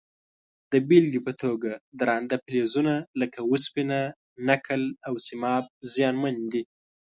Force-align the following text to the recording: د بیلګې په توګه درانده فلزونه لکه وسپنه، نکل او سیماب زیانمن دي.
د 0.71 0.73
بیلګې 0.87 1.21
په 1.27 1.33
توګه 1.43 1.71
درانده 1.99 2.37
فلزونه 2.45 2.93
لکه 3.21 3.39
وسپنه، 3.51 3.99
نکل 4.47 4.81
او 5.07 5.13
سیماب 5.27 5.65
زیانمن 5.93 6.35
دي. 6.51 6.63